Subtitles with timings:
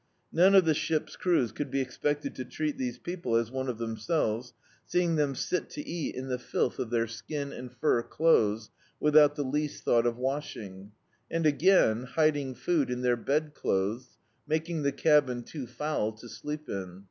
[0.31, 3.77] None of the ship's crews could be expected to treat these people as one of
[3.77, 4.51] them selves,
[4.83, 7.59] seeing them sit to eat in the filth of their D,i.',.db, Google Off Again skin
[7.65, 8.69] and fur clothes,
[8.99, 10.91] without the least thought of washing;
[11.29, 14.17] and again, hiding food in their bed clothes,
[14.47, 16.99] making the cabin too foul to sleep in.